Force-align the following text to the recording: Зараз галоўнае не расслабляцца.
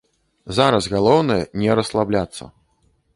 Зараз 0.59 0.87
галоўнае 0.95 1.37
не 1.65 1.69
расслабляцца. 1.81 2.43